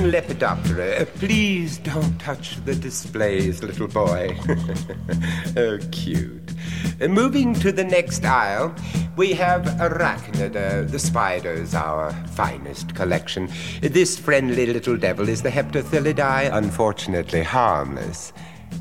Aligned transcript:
Lepidoptera, 0.00 1.00
uh, 1.00 1.04
please 1.18 1.78
don't 1.78 2.18
touch 2.18 2.56
the 2.64 2.74
displays, 2.74 3.62
little 3.62 3.88
boy. 3.88 4.36
oh, 5.56 5.78
cute. 5.90 6.52
Uh, 7.00 7.08
moving 7.08 7.54
to 7.54 7.72
the 7.72 7.84
next 7.84 8.24
aisle, 8.24 8.74
we 9.16 9.32
have 9.32 9.62
Arachnida, 9.80 10.90
the 10.90 10.98
spiders, 10.98 11.74
our 11.74 12.12
finest 12.28 12.94
collection. 12.94 13.48
This 13.80 14.18
friendly 14.18 14.66
little 14.66 14.96
devil 14.96 15.28
is 15.28 15.42
the 15.42 15.50
Heptathylidae, 15.50 16.52
unfortunately 16.52 17.42
harmless. 17.42 18.32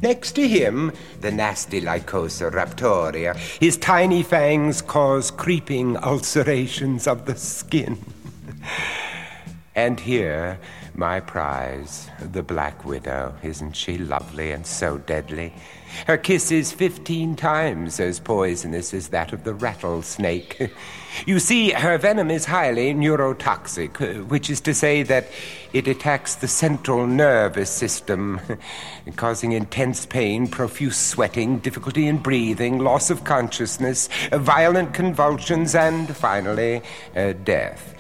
Next 0.01 0.31
to 0.33 0.47
him, 0.47 0.91
the 1.19 1.31
nasty 1.31 1.81
Lycosa 1.81 2.51
raptoria. 2.51 3.35
His 3.59 3.77
tiny 3.77 4.23
fangs 4.23 4.81
cause 4.81 5.29
creeping 5.29 5.97
ulcerations 5.97 7.07
of 7.07 7.25
the 7.25 7.35
skin. 7.35 7.97
and 9.75 9.99
here, 9.99 10.59
my 11.01 11.19
prize, 11.19 12.07
the 12.31 12.43
Black 12.43 12.85
Widow. 12.85 13.33
Isn't 13.41 13.75
she 13.75 13.97
lovely 13.97 14.51
and 14.51 14.67
so 14.67 14.99
deadly? 14.99 15.51
Her 16.05 16.15
kiss 16.15 16.51
is 16.51 16.71
fifteen 16.71 17.35
times 17.35 17.99
as 17.99 18.19
poisonous 18.19 18.93
as 18.93 19.07
that 19.07 19.33
of 19.33 19.43
the 19.43 19.55
rattlesnake. 19.55 20.71
you 21.25 21.39
see, 21.39 21.71
her 21.71 21.97
venom 21.97 22.29
is 22.29 22.45
highly 22.45 22.93
neurotoxic, 22.93 24.27
which 24.27 24.51
is 24.51 24.61
to 24.61 24.75
say 24.75 25.01
that 25.01 25.25
it 25.73 25.87
attacks 25.87 26.35
the 26.35 26.47
central 26.47 27.07
nervous 27.07 27.71
system, 27.71 28.39
causing 29.15 29.53
intense 29.53 30.05
pain, 30.05 30.47
profuse 30.47 30.97
sweating, 30.97 31.57
difficulty 31.57 32.05
in 32.05 32.19
breathing, 32.19 32.77
loss 32.77 33.09
of 33.09 33.23
consciousness, 33.23 34.07
violent 34.31 34.93
convulsions, 34.93 35.73
and 35.73 36.15
finally, 36.15 36.83
uh, 37.15 37.33
death. 37.43 37.95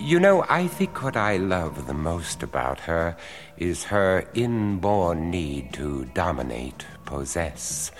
You 0.00 0.18
know, 0.18 0.46
I 0.48 0.66
think 0.66 1.02
what 1.02 1.14
I 1.14 1.36
love 1.36 1.86
the 1.86 1.92
most 1.92 2.42
about 2.42 2.80
her 2.80 3.18
is 3.58 3.84
her 3.84 4.24
inborn 4.32 5.30
need 5.30 5.74
to 5.74 6.06
dominate, 6.14 6.86
possess. 7.04 7.92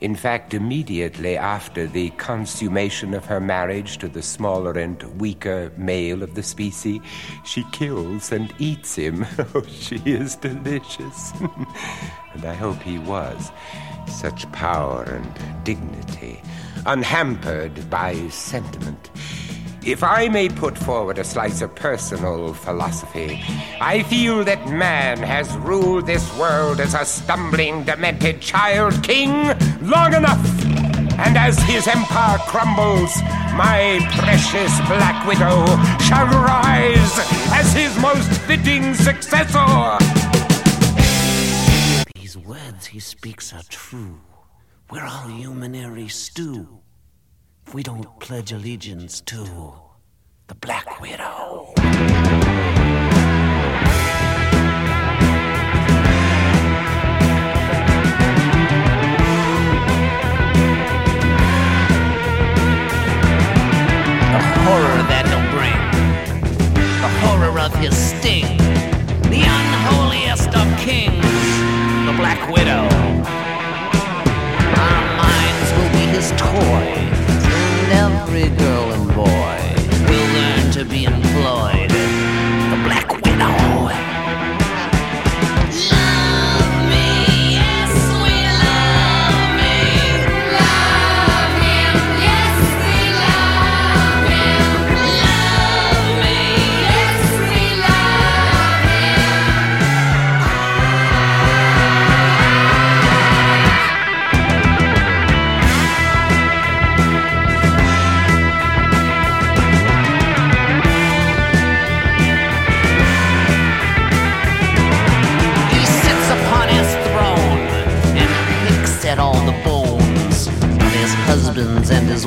In 0.00 0.14
fact, 0.14 0.54
immediately 0.54 1.36
after 1.36 1.88
the 1.88 2.10
consummation 2.10 3.12
of 3.12 3.24
her 3.24 3.40
marriage 3.40 3.98
to 3.98 4.08
the 4.08 4.22
smaller 4.22 4.78
and 4.78 5.02
weaker 5.20 5.72
male 5.76 6.22
of 6.22 6.36
the 6.36 6.44
species, 6.44 7.00
she 7.44 7.64
kills 7.72 8.30
and 8.30 8.54
eats 8.58 8.94
him. 8.94 9.26
Oh, 9.54 9.62
she 9.62 9.96
is 10.06 10.36
delicious. 10.36 11.32
and 12.34 12.44
I 12.44 12.54
hope 12.54 12.80
he 12.82 12.98
was. 12.98 13.50
Such 14.06 14.50
power 14.52 15.02
and 15.02 15.64
dignity, 15.64 16.40
unhampered 16.86 17.90
by 17.90 18.28
sentiment. 18.28 19.10
If 19.84 20.04
I 20.04 20.28
may 20.28 20.48
put 20.48 20.78
forward 20.78 21.18
a 21.18 21.24
slice 21.24 21.60
of 21.60 21.74
personal 21.74 22.54
philosophy, 22.54 23.42
I 23.80 24.04
feel 24.04 24.44
that 24.44 24.68
man 24.68 25.18
has 25.18 25.52
ruled 25.56 26.06
this 26.06 26.22
world 26.38 26.78
as 26.78 26.94
a 26.94 27.04
stumbling, 27.04 27.82
demented 27.82 28.40
child 28.40 29.02
king 29.02 29.48
long 29.82 30.14
enough. 30.14 30.38
And 31.18 31.36
as 31.36 31.58
his 31.64 31.88
empire 31.88 32.38
crumbles, 32.46 33.20
my 33.58 33.98
precious 34.18 34.70
Black 34.86 35.26
Widow 35.26 35.66
shall 35.98 36.26
rise 36.26 37.18
as 37.52 37.72
his 37.74 37.98
most 37.98 38.30
fitting 38.42 38.94
successor. 38.94 39.98
These 42.14 42.38
words 42.38 42.86
he 42.86 43.00
speaks 43.00 43.52
are 43.52 43.64
true. 43.68 44.20
We're 44.92 45.04
all 45.04 45.26
humanary 45.26 46.06
stew 46.06 46.81
we 47.72 47.82
don't 47.82 48.20
pledge 48.20 48.52
allegiance 48.52 49.20
to 49.22 49.44
the 50.46 50.54
Black 50.56 51.00
Widow. 51.00 51.72
The 51.76 51.82
horror 64.60 65.02
that 65.08 65.24
he'll 65.28 65.48
bring, 65.56 65.80
the 67.00 67.08
horror 67.24 67.58
of 67.58 67.74
his 67.76 67.96
sting, 67.96 68.58
the 69.30 69.42
unholiest 69.48 70.48
of 70.54 70.68
kings, 70.78 71.24
the 72.06 72.14
Black 72.18 72.50
Widow. 72.50 72.84
Our 74.76 75.04
minds 75.16 75.72
will 75.72 75.90
be 75.92 76.04
his 76.12 76.30
and 76.32 77.21
every 77.92 78.48
girl 78.56 78.92
and 78.92 79.08
boy 79.14 79.58
will 80.08 80.28
learn 80.34 80.72
to 80.72 80.84
be 80.84 81.04
employed. 81.04 81.90
The 81.90 82.80
Black 82.84 83.08
Widow. 83.22 83.81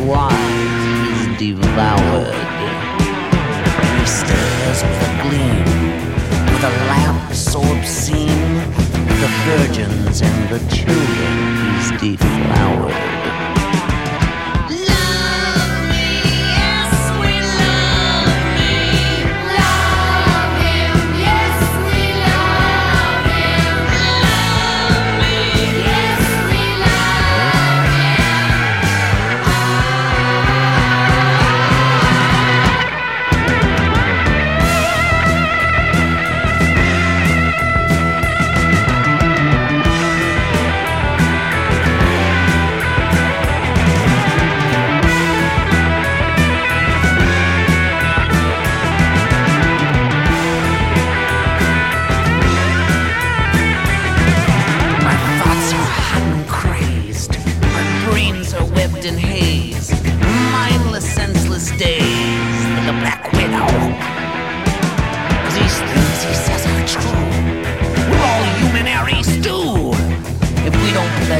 Wives. 0.06 1.38
He's 1.38 1.54
devoured. 1.56 2.34
He 4.00 4.06
stares 4.06 4.84
with 4.84 5.02
a 5.02 5.22
gleam, 5.24 5.66
with 6.54 6.64
a 6.64 6.74
lamp 6.90 7.34
so 7.34 7.62
obscene. 7.62 8.62
The 9.22 9.32
virgins 9.46 10.22
and 10.22 10.50
the 10.50 10.60
children 10.74 11.34
he's 11.74 11.90
deflowered. 12.00 13.65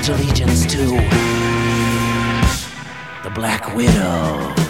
Pledge 0.06 0.20
allegiance 0.20 0.66
to 0.66 0.86
the 3.24 3.32
Black 3.34 3.76
Widow. 3.76 4.65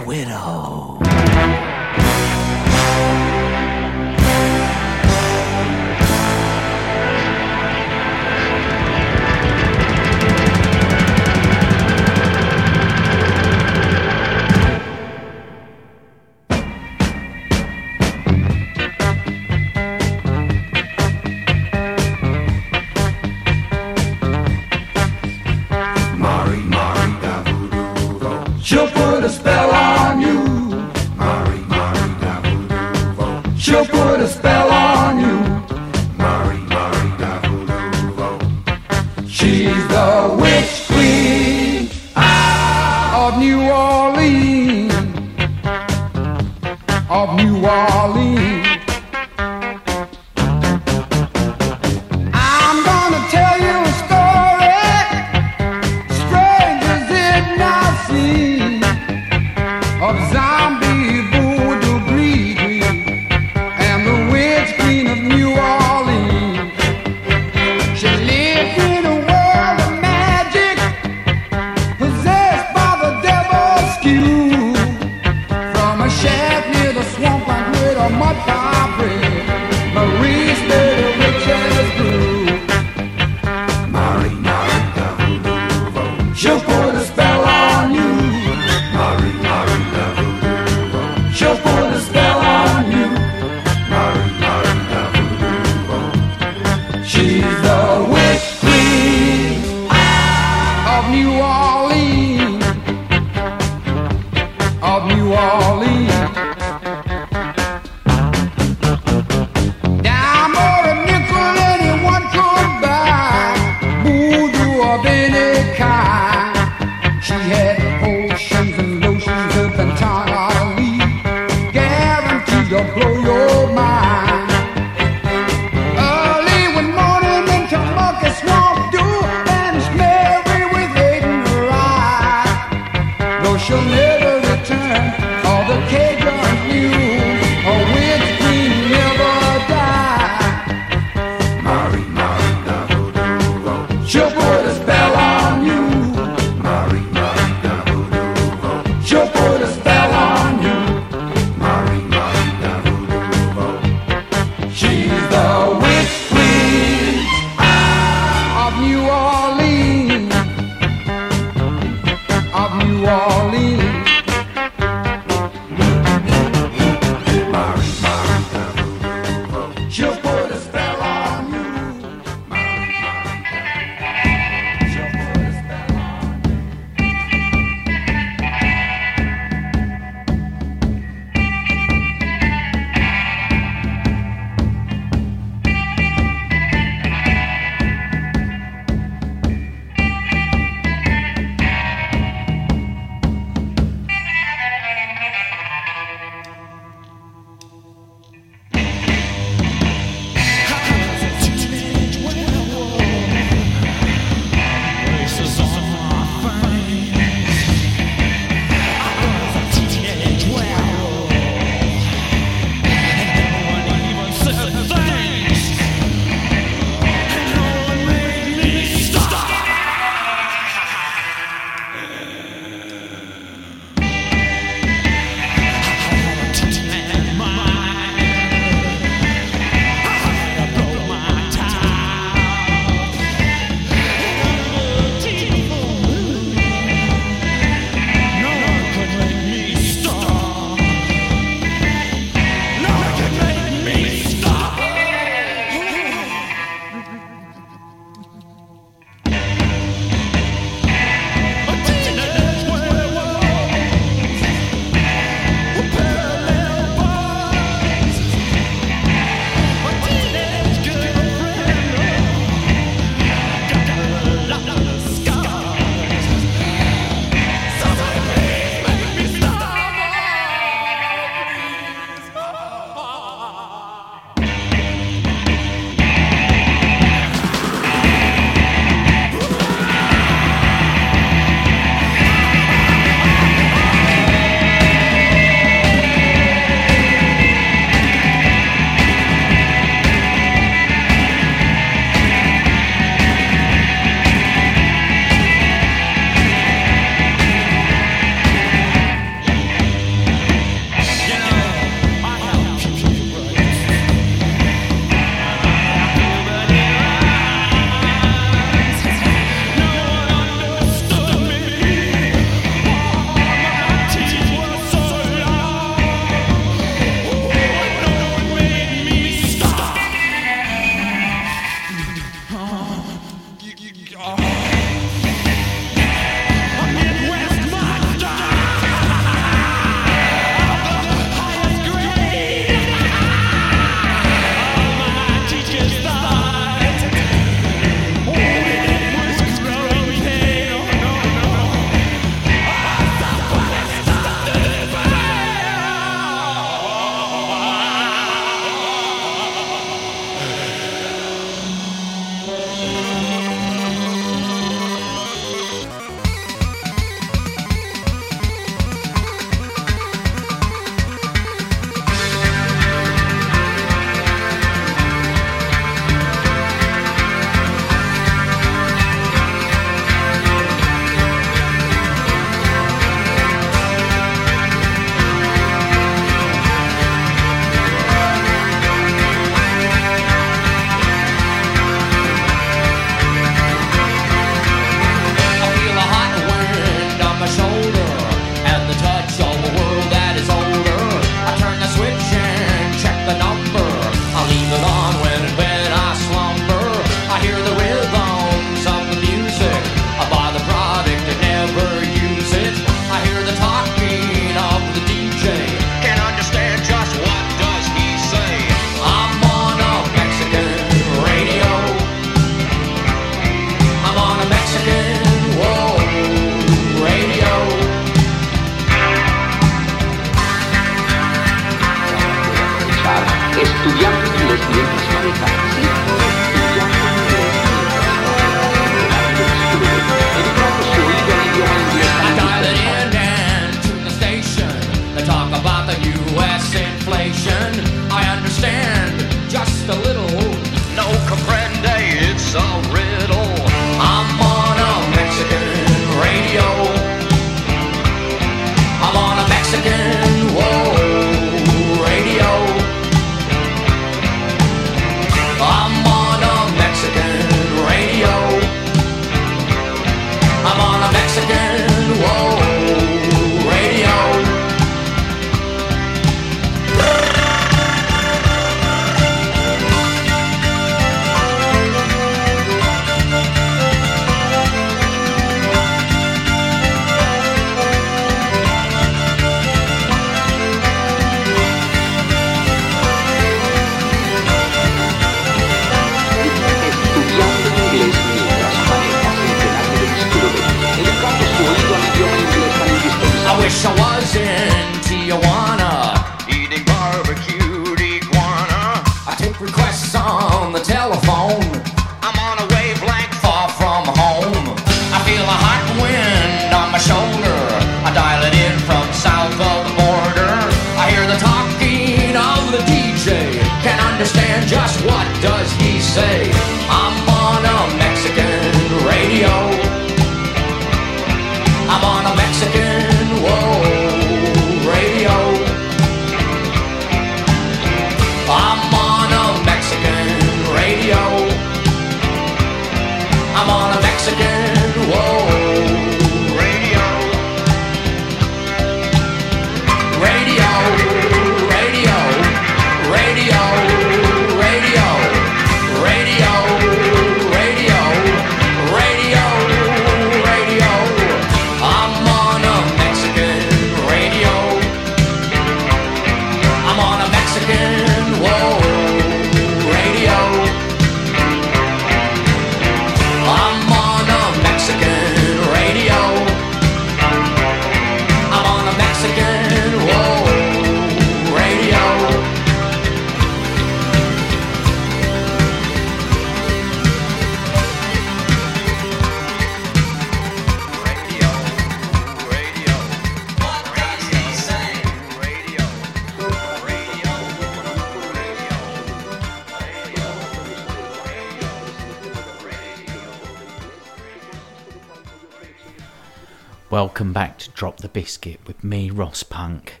The 598.00 598.08
Biscuit 598.08 598.60
with 598.66 598.82
me, 598.82 599.10
Ross 599.10 599.42
Punk. 599.42 600.00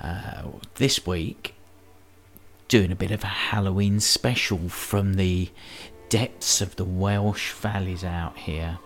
Uh, 0.00 0.44
this 0.74 1.06
week, 1.06 1.54
doing 2.68 2.92
a 2.92 2.96
bit 2.96 3.10
of 3.10 3.22
a 3.22 3.28
Halloween 3.28 4.00
special 4.00 4.68
from 4.68 5.14
the 5.14 5.50
depths 6.08 6.60
of 6.60 6.76
the 6.76 6.84
Welsh 6.84 7.52
valleys 7.52 8.04
out 8.04 8.36
here. 8.38 8.78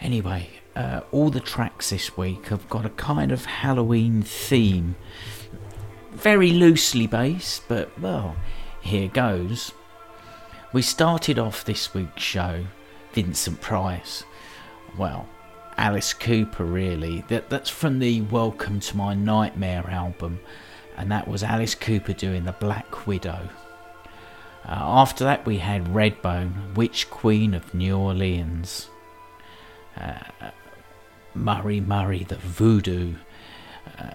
Anyway, 0.00 0.50
uh, 0.74 1.00
all 1.12 1.30
the 1.30 1.40
tracks 1.40 1.90
this 1.90 2.16
week 2.16 2.46
have 2.48 2.68
got 2.68 2.86
a 2.86 2.90
kind 2.90 3.30
of 3.30 3.44
Halloween 3.44 4.22
theme. 4.22 4.96
Very 6.10 6.50
loosely 6.50 7.06
based, 7.06 7.68
but 7.68 7.98
well, 8.00 8.36
here 8.80 9.08
goes. 9.08 9.72
We 10.72 10.82
started 10.82 11.38
off 11.38 11.64
this 11.64 11.94
week's 11.94 12.22
show, 12.22 12.64
Vincent 13.12 13.60
Price. 13.60 14.24
Well, 14.96 15.28
Alice 15.76 16.12
Cooper, 16.12 16.64
really. 16.64 17.24
That 17.28 17.48
that's 17.48 17.70
from 17.70 17.98
the 17.98 18.20
Welcome 18.22 18.80
to 18.80 18.96
My 18.96 19.14
Nightmare 19.14 19.88
album, 19.88 20.40
and 20.96 21.10
that 21.10 21.28
was 21.28 21.42
Alice 21.42 21.74
Cooper 21.74 22.12
doing 22.12 22.44
the 22.44 22.52
Black 22.52 23.06
Widow. 23.06 23.48
Uh, 24.64 24.78
after 24.78 25.24
that, 25.24 25.44
we 25.44 25.58
had 25.58 25.86
Redbone, 25.86 26.74
Witch 26.74 27.10
Queen 27.10 27.54
of 27.54 27.74
New 27.74 27.96
Orleans. 27.96 28.88
Uh, 29.96 30.50
Murray 31.34 31.80
Murray, 31.80 32.24
the 32.24 32.36
Voodoo. 32.36 33.14
Uh, 33.98 34.12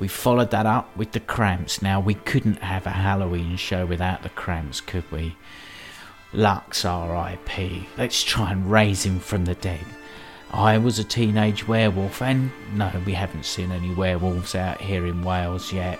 we 0.00 0.08
followed 0.08 0.50
that 0.52 0.66
up 0.66 0.96
with 0.96 1.12
the 1.12 1.20
Cramps. 1.20 1.82
Now, 1.82 2.00
we 2.00 2.14
couldn't 2.14 2.62
have 2.62 2.86
a 2.86 2.90
Halloween 2.90 3.56
show 3.56 3.84
without 3.84 4.22
the 4.22 4.28
Cramps, 4.30 4.80
could 4.80 5.10
we? 5.10 5.36
Lux 6.32 6.84
RIP. 6.84 7.88
Let's 7.96 8.22
try 8.22 8.52
and 8.52 8.70
raise 8.70 9.04
him 9.04 9.18
from 9.18 9.44
the 9.44 9.54
dead. 9.54 9.84
I 10.52 10.78
was 10.78 10.98
a 10.98 11.04
teenage 11.04 11.68
werewolf, 11.68 12.22
and 12.22 12.50
no, 12.74 12.90
we 13.04 13.12
haven't 13.12 13.44
seen 13.44 13.70
any 13.70 13.94
werewolves 13.94 14.54
out 14.54 14.80
here 14.80 15.06
in 15.06 15.22
Wales 15.22 15.72
yet. 15.72 15.98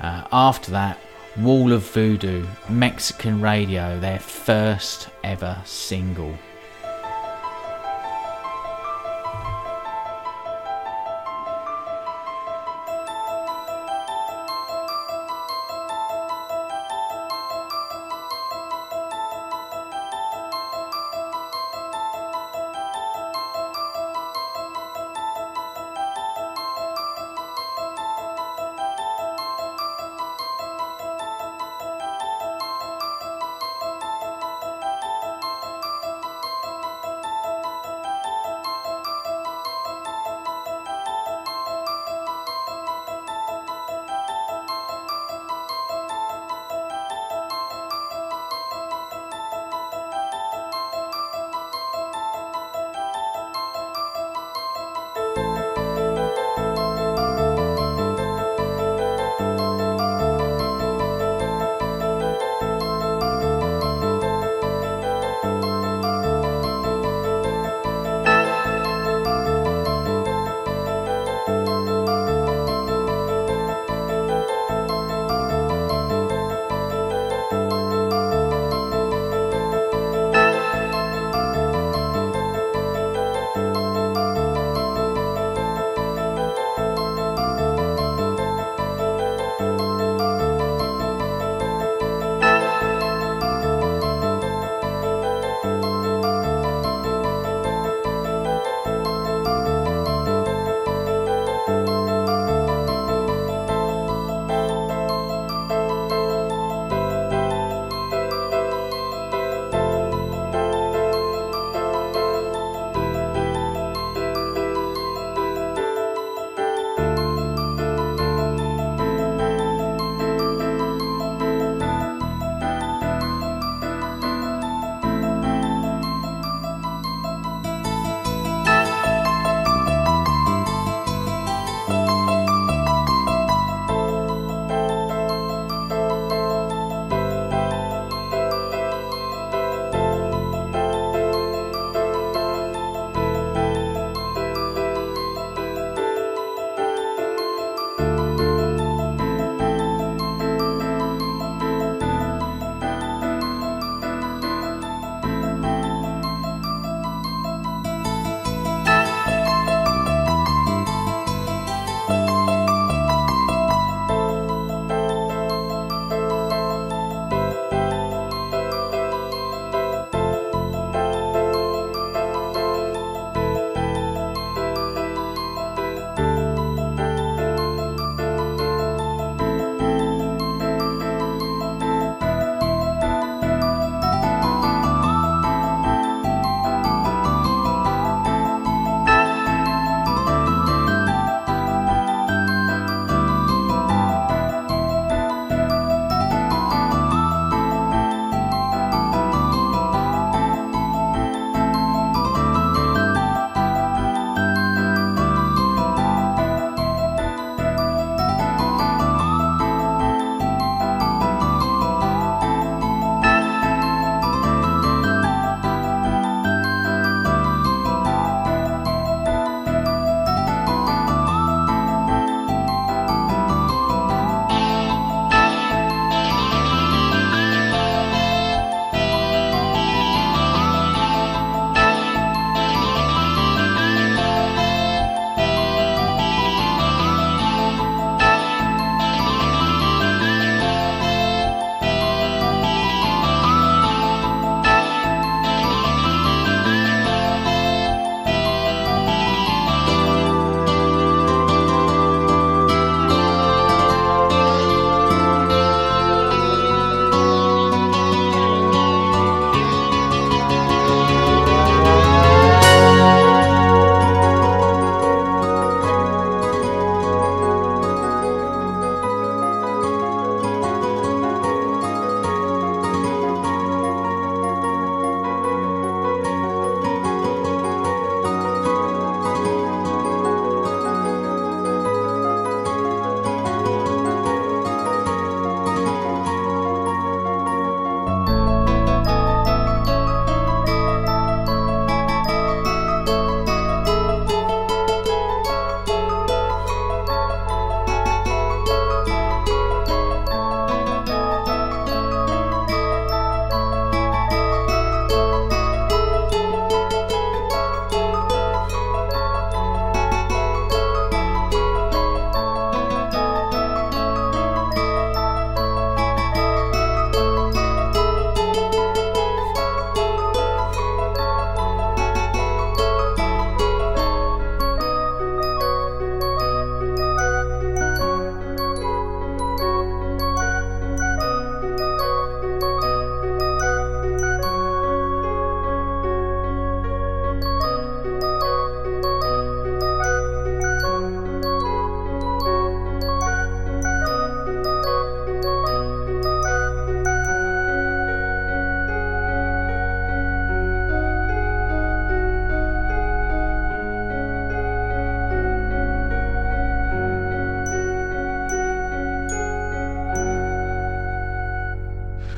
Uh, 0.00 0.26
after 0.30 0.70
that, 0.72 0.98
Wall 1.38 1.72
of 1.72 1.82
Voodoo, 1.90 2.46
Mexican 2.68 3.40
Radio, 3.40 3.98
their 4.00 4.18
first 4.18 5.08
ever 5.24 5.60
single. 5.64 6.36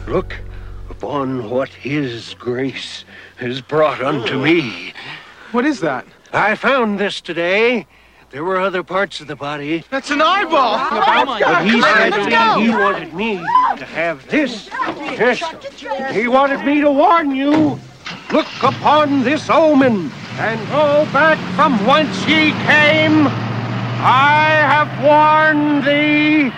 Look 0.08 0.34
upon 0.88 1.50
what 1.50 1.68
His 1.68 2.32
grace 2.38 3.04
has 3.36 3.60
brought 3.60 4.02
unto 4.02 4.42
me. 4.42 4.94
What 5.52 5.66
is 5.66 5.80
that? 5.80 6.06
I 6.32 6.54
found 6.54 6.98
this 6.98 7.20
today. 7.20 7.86
There 8.30 8.42
were 8.42 8.58
other 8.58 8.82
parts 8.82 9.20
of 9.20 9.26
the 9.26 9.36
body, 9.36 9.84
That's 9.90 10.10
an 10.10 10.22
eyeball. 10.22 10.78
but 10.90 11.64
he 11.64 11.80
said 11.82 12.58
he 12.58 12.70
wanted 12.70 13.12
me 13.12 13.36
to 13.36 13.84
have 13.84 14.26
this. 14.28 14.68
Yes, 14.96 15.42
he 16.12 16.26
wanted 16.26 16.64
me 16.64 16.80
to 16.80 16.90
warn 16.90 17.34
you. 17.34 17.78
Look 18.32 18.46
upon 18.62 19.24
this 19.24 19.50
omen 19.50 20.10
and 20.38 20.68
go 20.68 21.06
back 21.12 21.38
from 21.54 21.84
whence 21.86 22.18
ye 22.26 22.52
came. 22.64 23.26
I 24.00 24.48
have 24.72 25.02
warned 25.02 25.84
thee. 25.84 26.50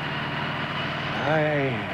I 1.26 1.89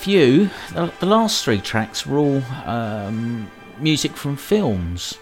few. 0.00 0.48
The, 0.72 0.90
the 0.98 1.06
last 1.06 1.44
three 1.44 1.60
tracks 1.60 2.06
were 2.06 2.16
all 2.16 2.42
um, 2.64 3.50
music 3.78 4.16
from 4.16 4.34
films. 4.34 5.18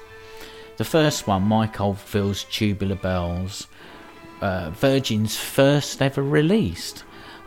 The 0.77 0.85
first 0.85 1.27
one, 1.27 1.43
Mike 1.43 1.81
Oldfield's 1.81 2.45
Tubular 2.45 2.95
Bells, 2.95 3.67
uh, 4.41 4.71
Virgin's 4.71 5.37
first 5.37 6.01
ever 6.01 6.23
released. 6.23 7.03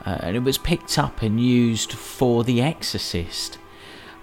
Uh, 0.06 0.18
and 0.24 0.36
it 0.36 0.44
was 0.44 0.58
picked 0.58 1.00
up 1.00 1.22
and 1.22 1.40
used 1.40 1.94
for 1.94 2.44
The 2.44 2.62
Exorcist, 2.62 3.56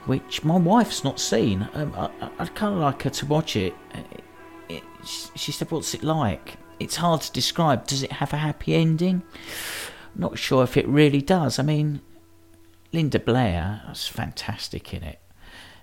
which 0.05 0.45
my 0.45 0.59
wife's 0.59 1.03
not 1.03 1.19
seen. 1.19 1.67
Um, 1.73 1.95
I, 1.97 2.11
I'd 2.39 2.55
kind 2.55 2.75
of 2.75 2.81
like 2.81 3.05
her 3.05 3.11
to 3.11 3.27
watch 3.27 3.57
it. 3.57 3.75
Uh, 3.95 4.01
it. 4.69 4.83
She 5.35 5.51
said, 5.51 5.71
What's 5.71 5.95
it 5.95 6.03
like? 6.03 6.57
It's 6.79 6.97
hard 6.97 7.23
to 7.23 7.33
describe. 7.33 7.87
Does 7.87 8.03
it 8.03 8.13
have 8.13 8.35
a 8.35 8.37
happy 8.37 8.75
ending? 8.75 9.23
Not 10.15 10.37
sure 10.37 10.63
if 10.63 10.77
it 10.77 10.87
really 10.87 11.23
does. 11.23 11.59
I 11.59 11.63
mean, 11.63 12.03
Linda 12.93 13.19
Blair 13.19 13.83
was 13.89 14.07
fantastic 14.07 14.95
in 14.95 15.03
it. 15.03 15.19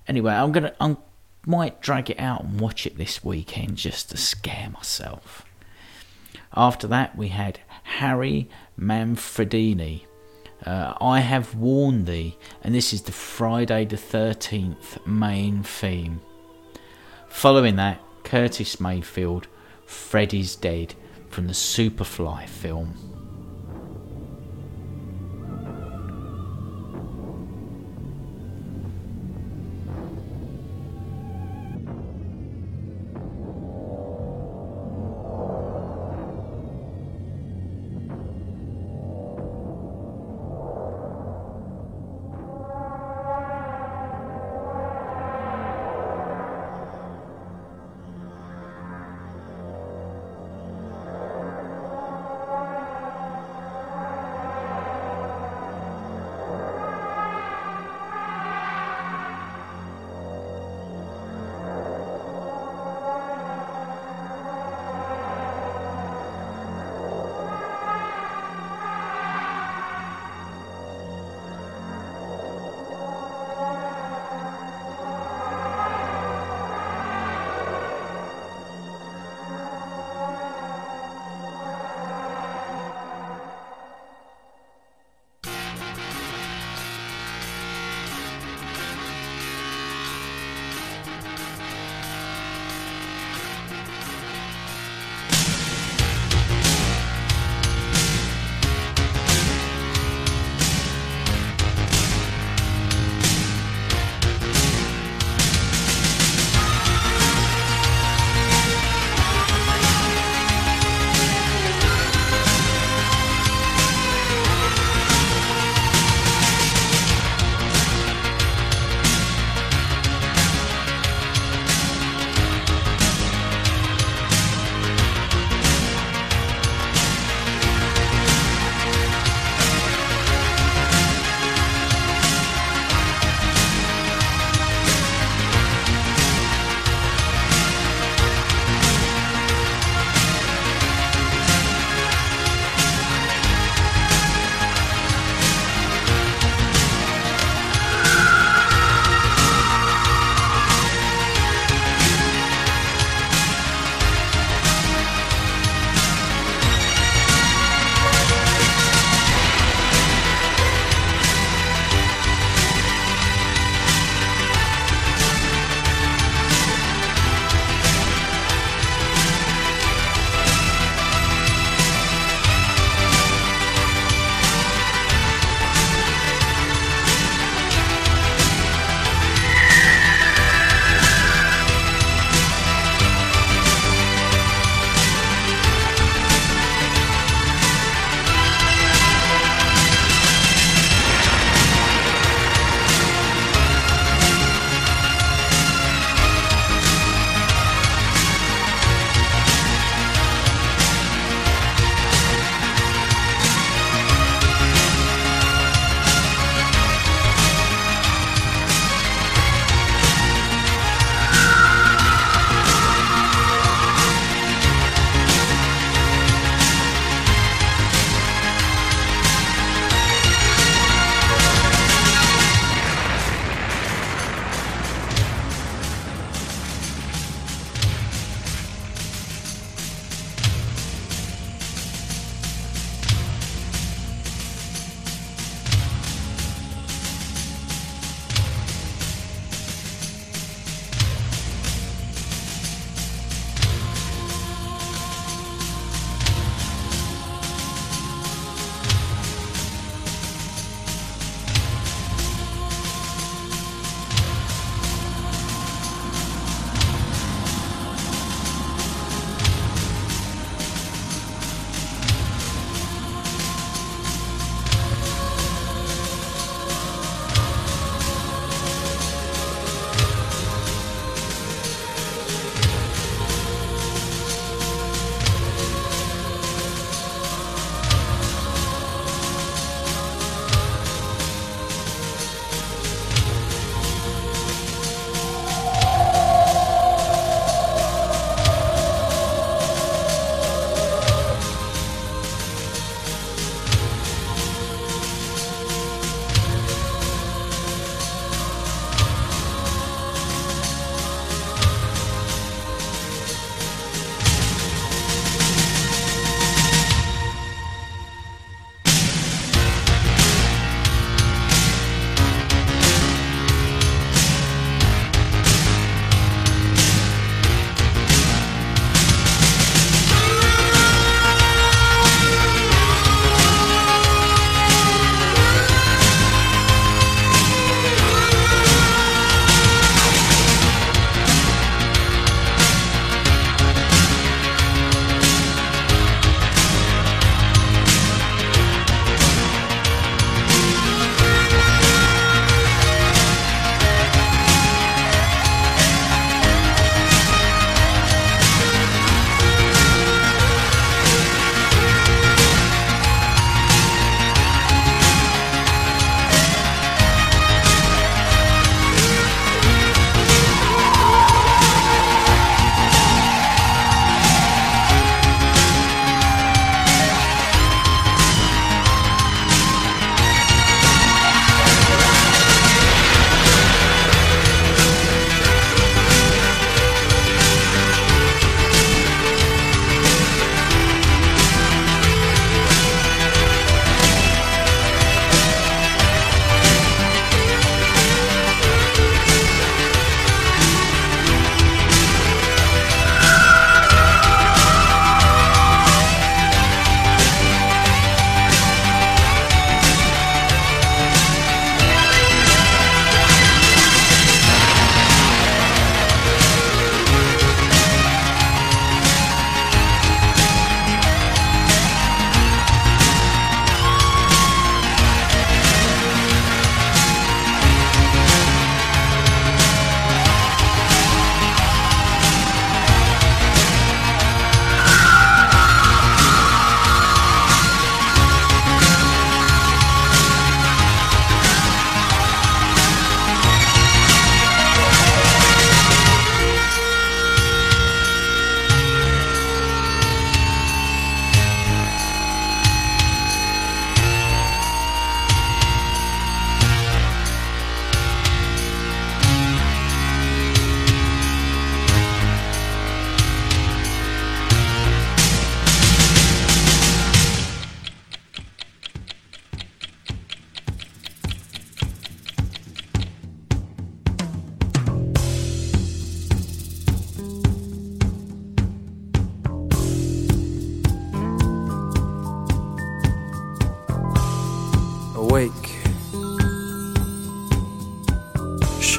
Anyway, 0.07 0.33
I'm 0.33 0.51
gonna 0.51 0.73
I 0.79 0.97
might 1.45 1.81
drag 1.81 2.09
it 2.09 2.19
out 2.19 2.43
and 2.43 2.59
watch 2.59 2.85
it 2.87 2.97
this 2.97 3.23
weekend 3.23 3.77
just 3.77 4.09
to 4.11 4.17
scare 4.17 4.69
myself. 4.69 5.45
After 6.55 6.87
that, 6.87 7.17
we 7.17 7.29
had 7.29 7.59
Harry 7.83 8.49
Manfredini 8.79 10.05
Uh, 10.65 10.93
I 10.99 11.19
have 11.19 11.53
warned 11.53 12.07
thee, 12.07 12.37
and 12.63 12.73
this 12.73 12.91
is 12.93 13.03
the 13.03 13.11
Friday 13.11 13.85
the 13.85 13.97
13th 13.97 15.05
main 15.05 15.61
theme. 15.61 16.21
Following 17.27 17.75
that, 17.75 17.99
Curtis 18.23 18.79
Mayfield, 18.79 19.47
Freddy's 19.85 20.55
Dead 20.55 20.95
from 21.29 21.45
the 21.47 21.53
Superfly 21.53 22.47
film. 22.47 23.04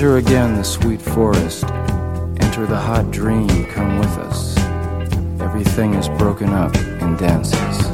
Enter 0.00 0.16
again 0.16 0.56
the 0.56 0.64
sweet 0.64 1.02
forest, 1.02 1.64
enter 2.40 2.64
the 2.64 2.74
hot 2.74 3.10
dream, 3.10 3.66
come 3.66 3.98
with 3.98 4.16
us. 4.16 4.56
Everything 5.42 5.92
is 5.92 6.08
broken 6.08 6.48
up 6.48 6.74
in 6.74 7.18
dances. 7.18 7.89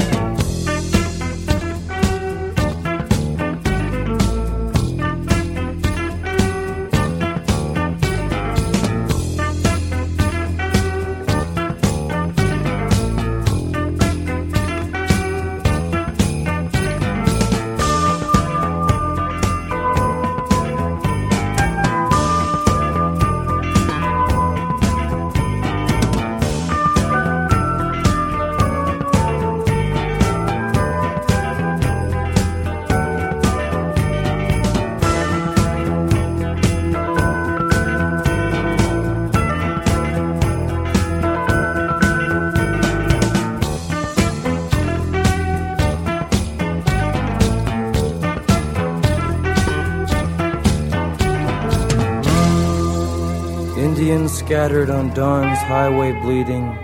Scattered 54.47 54.91
on 54.91 55.13
dawn's 55.13 55.59
highway 55.59 56.13
bleeding, 56.21 56.79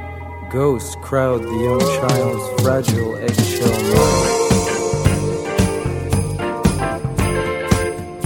ghosts 0.51 0.97
crowd 0.97 1.45
the 1.45 1.49
young 1.49 1.79
child's 1.79 2.61
fragile 2.61 3.15
eggshell 3.19 3.71
mind. 3.95 4.29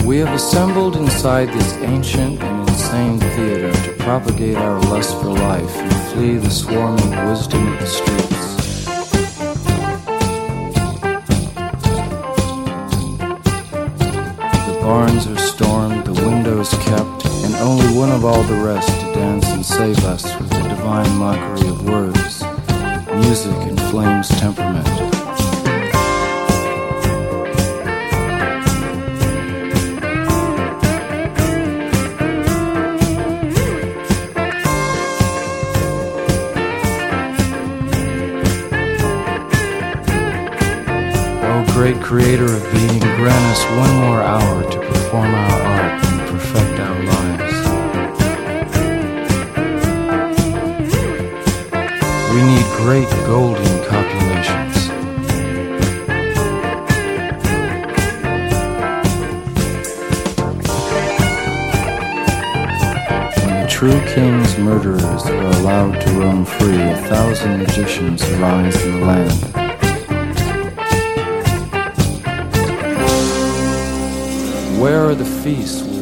We 0.06 0.16
have 0.20 0.34
assembled 0.34 0.96
inside 0.96 1.50
this 1.50 1.74
ancient 1.82 2.42
and 2.42 2.66
insane 2.66 3.20
theater 3.20 3.74
to 3.74 3.92
propagate 4.02 4.56
our 4.56 4.80
lust 4.84 5.14
for 5.20 5.28
life 5.28 5.76
and 5.76 5.92
flee 6.14 6.38
the 6.38 6.50
swarming 6.50 7.26
wisdom 7.28 7.74
of 7.74 7.78
the 7.78 7.86
streets. 7.86 8.56
The 14.66 14.78
barns 14.80 15.26
are 15.26 15.45
of 18.16 18.24
all 18.24 18.42
the 18.44 18.64
rest 18.64 18.88
to 18.98 19.12
dance 19.12 19.46
and 19.50 19.64
save 19.64 19.98
us 20.06 20.24
with 20.40 20.48
the 20.48 20.62
divine 20.70 21.18
mockery 21.18 21.68
of 21.68 21.86
words, 21.86 22.42
music 23.14 23.54
and 23.68 23.78
flame's 23.90 24.28
temperament. 24.40 24.86
Great 41.74 42.02
creator 42.02 42.46
of 42.46 42.72
being, 42.72 42.98
grant 42.98 43.44
us 43.52 43.62
one 43.76 43.94
more 43.96 44.22
hour 44.22 44.62
to 44.70 44.78
perform 44.78 45.34
our 45.34 45.60
art 45.60 46.05
great 52.86 53.10
golden 53.26 53.84
copulations. 53.86 54.88
When 63.42 63.54
the 63.60 63.66
true 63.68 64.00
king's 64.14 64.56
murderers 64.58 65.26
are 65.26 65.46
allowed 65.58 66.00
to 66.00 66.10
roam 66.12 66.44
free, 66.44 66.80
a 66.80 66.96
thousand 67.08 67.58
magicians 67.58 68.22
arise 68.30 68.80
in 68.84 69.00
the 69.00 69.04
land. 69.04 69.32
Where 74.80 75.06
are 75.06 75.16
the 75.16 75.24
feasts 75.24 75.95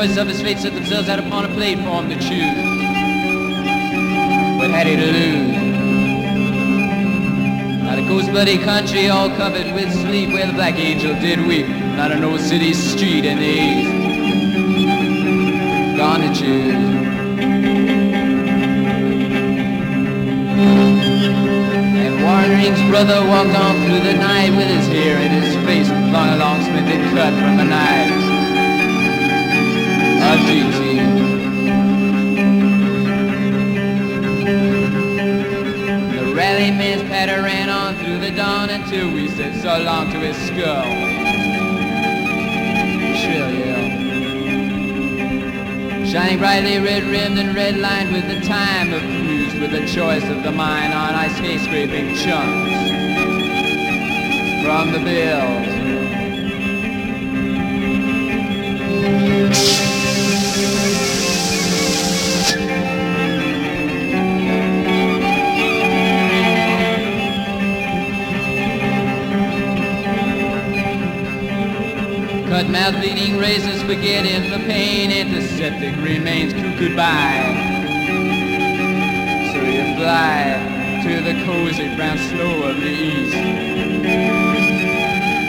Myriad 0.00 0.16
choice 0.16 0.22
of 0.22 0.28
his 0.28 0.40
fate 0.40 0.58
set 0.58 0.72
themselves 0.72 1.10
out 1.10 1.18
upon 1.18 1.44
a 1.44 1.48
plate 1.48 1.76
for 1.76 2.02
him 2.02 2.08
to 2.08 2.14
choose. 2.16 2.56
What 4.58 4.70
had 4.70 4.86
he 4.86 4.96
to 4.96 5.12
lose? 5.12 5.56
Not 7.84 7.98
a 7.98 8.02
ghost 8.02 8.30
bloody 8.30 8.56
country 8.56 9.08
all 9.08 9.28
covered 9.28 9.74
with 9.74 9.92
sleep 9.92 10.30
where 10.30 10.46
the 10.46 10.54
black 10.54 10.76
angel 10.76 11.12
did 11.20 11.46
weep. 11.46 11.68
Not 11.68 12.12
an 12.12 12.24
old 12.24 12.40
city 12.40 12.72
street 12.72 13.26
in 13.26 13.38
the 13.40 13.44
east. 13.44 13.90
Gone 15.98 16.20
to 16.20 16.32
choose. 16.32 16.74
And 22.00 22.22
Warring's 22.24 22.82
brother 22.88 23.20
walked 23.28 23.54
on 23.54 23.76
through 23.84 24.00
the 24.00 24.16
night 24.16 24.50
with 24.56 24.66
his 24.66 24.86
hair 24.88 25.18
in 25.18 25.30
his 25.42 25.54
face 25.66 25.88
flung 25.88 26.30
along 26.30 26.62
splendid 26.62 27.02
cut 27.12 27.34
from 27.34 27.58
the 27.58 27.64
knives 27.64 28.29
The 30.30 30.36
rally 36.36 36.70
man's 36.70 37.02
patter 37.02 37.42
ran 37.42 37.68
on 37.68 37.96
through 37.96 38.20
the 38.20 38.30
dawn 38.30 38.70
until 38.70 39.10
we 39.12 39.26
said 39.28 39.60
so 39.60 39.82
long 39.82 40.08
to 40.12 40.20
his 40.20 40.36
skull. 40.36 40.84
Shrill. 43.18 43.50
Shining 46.06 46.38
brightly 46.38 46.78
red 46.78 47.02
rimmed 47.02 47.38
and 47.40 47.52
red 47.52 47.76
lined 47.78 48.12
with 48.12 48.28
the 48.28 48.40
time 48.46 48.92
of 48.92 49.00
cruise 49.00 49.54
with 49.54 49.72
the 49.72 49.84
choice 49.88 50.22
of 50.30 50.44
the 50.44 50.52
mine 50.52 50.92
on 50.92 51.12
ice 51.14 51.34
scraping 51.34 52.14
chunks 52.14 52.70
from 54.64 54.92
the 54.92 55.00
bills. 55.00 55.80
Forgetting 73.82 74.50
the 74.50 74.58
pain, 74.66 75.10
antiseptic 75.10 75.96
remains 75.96 76.52
cuckooed 76.52 76.94
by. 76.94 77.40
So 79.52 79.60
you 79.62 79.96
fly 79.96 81.00
to 81.02 81.20
the 81.22 81.42
cozy 81.44 81.94
brown 81.96 82.18
snow 82.18 82.62
of 82.64 82.76
the 82.76 82.88
east. 82.88 83.34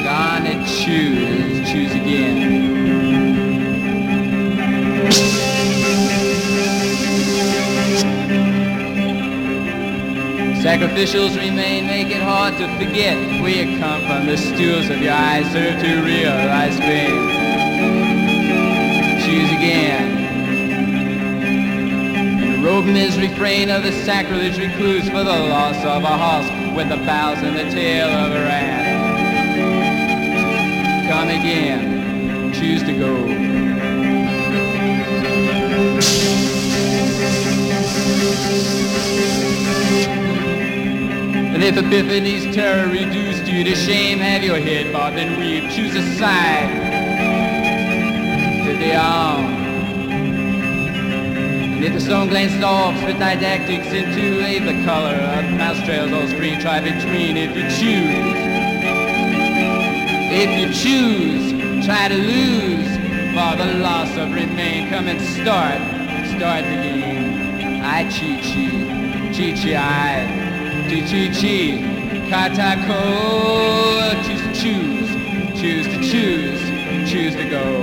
Gone 0.04 0.46
and 0.48 0.66
choose, 0.66 1.70
choose 1.70 1.94
again. 1.94 2.82
Sacrificials 10.62 11.36
remain, 11.38 11.81
hard 12.52 12.70
to 12.70 12.86
forget 12.86 13.18
where 13.42 13.66
you 13.66 13.80
come 13.80 14.02
from. 14.02 14.26
The 14.26 14.38
stools 14.38 14.90
of 14.90 15.02
your 15.02 15.14
eyes 15.14 15.46
serve 15.52 15.82
to 15.82 16.02
realize 16.04 16.80
pain. 16.80 17.30
Choose 19.22 19.52
again. 19.52 20.20
Rogue 22.64 22.86
his 22.86 23.18
refrain 23.18 23.70
of 23.70 23.84
the 23.84 23.92
sacrilege 23.92 24.58
recluse 24.58 25.10
for 25.10 25.24
the 25.24 25.40
loss 25.50 25.78
of 25.84 26.04
a 26.04 26.18
horse 26.18 26.50
with 26.76 26.90
the 26.90 26.98
bows 27.06 27.40
and 27.40 27.58
the 27.58 27.70
tail 27.72 28.08
of 28.08 28.32
a 28.32 28.40
rat. 28.40 28.86
Come 31.10 31.30
again. 31.30 32.54
Choose 32.54 32.84
to 32.84 32.94
go. 32.98 33.51
And 41.62 41.78
if 41.78 41.86
Epiphany's 41.86 42.56
terror 42.56 42.90
reduced 42.90 43.46
you 43.46 43.64
to 43.64 43.76
shame, 43.76 44.18
have 44.18 44.42
your 44.42 44.58
head 44.58 44.92
bobbed 44.92 45.18
and 45.18 45.38
weave. 45.38 45.72
Choose 45.72 45.94
a 45.94 46.02
side 46.18 46.68
to 48.66 48.78
the 48.80 48.96
arm. 48.96 49.46
And 51.76 51.86
if 51.86 51.94
the 51.94 52.02
stone 52.02 52.30
glanced 52.30 52.64
off 52.64 52.96
with 53.04 53.20
didactics 53.20 53.94
into 53.94 54.42
leave 54.42 54.66
the 54.66 54.84
color 54.86 55.14
of 55.14 55.52
mouse 55.52 55.78
trails 55.86 56.12
on 56.12 56.28
screen, 56.30 56.60
try 56.60 56.80
between 56.80 57.38
if 57.38 57.56
you 57.56 57.70
choose. 57.70 58.26
If 60.34 60.50
you 60.58 60.74
choose, 60.74 61.86
try 61.86 62.08
to 62.08 62.16
lose 62.16 62.90
for 63.36 63.56
the 63.64 63.78
loss 63.78 64.18
of 64.18 64.34
remain. 64.34 64.90
Come 64.90 65.08
and 65.08 65.22
start, 65.22 65.78
start 66.36 66.64
the 66.64 66.82
game. 66.82 67.84
I 67.84 68.10
cheat, 68.10 68.42
cheat, 68.42 69.36
cheat, 69.36 69.58
cheat, 69.58 69.76
I. 69.76 70.41
Chi 70.92 71.00
chi 71.04 71.30
chi, 71.30 71.80
katako, 72.30 73.00
choose 74.26 74.42
to 74.42 74.52
choose, 74.54 75.10
choose 75.58 75.88
to 75.88 76.02
choose, 76.02 77.10
choose 77.10 77.34
to 77.34 77.50
go. 77.50 77.81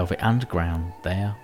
Velvet 0.00 0.24
Underground 0.24 0.94
there. 1.02 1.36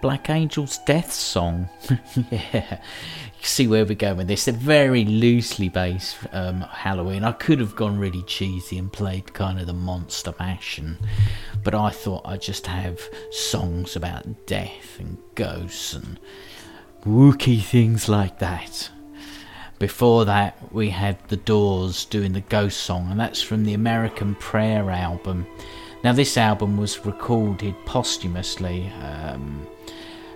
Black 0.00 0.28
Angel's 0.28 0.78
Death 0.78 1.12
Song. 1.12 1.68
yeah, 2.28 2.80
you 2.80 3.44
see 3.44 3.68
where 3.68 3.86
we're 3.86 3.94
going 3.94 4.16
with 4.16 4.26
this. 4.26 4.46
They're 4.46 4.54
very 4.54 5.04
loosely 5.04 5.68
based 5.68 6.16
um, 6.32 6.62
Halloween. 6.62 7.22
I 7.22 7.30
could 7.30 7.60
have 7.60 7.76
gone 7.76 7.96
really 7.96 8.22
cheesy 8.22 8.78
and 8.78 8.92
played 8.92 9.32
kind 9.32 9.60
of 9.60 9.68
the 9.68 9.72
monster 9.72 10.34
mash, 10.40 10.80
but 11.62 11.72
I 11.72 11.90
thought 11.90 12.26
I'd 12.26 12.42
just 12.42 12.66
have 12.66 12.98
songs 13.30 13.94
about 13.94 14.44
death 14.46 14.98
and 14.98 15.16
ghosts 15.36 15.94
and 15.94 16.18
wookie 17.06 17.62
things 17.62 18.08
like 18.08 18.40
that. 18.40 18.90
Before 19.78 20.24
that, 20.24 20.58
we 20.72 20.90
had 20.90 21.16
The 21.28 21.36
Doors 21.36 22.06
doing 22.06 22.32
the 22.32 22.40
Ghost 22.40 22.80
song, 22.80 23.08
and 23.12 23.20
that's 23.20 23.40
from 23.40 23.62
the 23.62 23.74
American 23.74 24.34
Prayer 24.34 24.90
album. 24.90 25.46
Now, 26.04 26.12
this 26.12 26.36
album 26.36 26.76
was 26.76 27.06
recorded 27.06 27.74
posthumously, 27.86 28.92
um, 29.02 29.66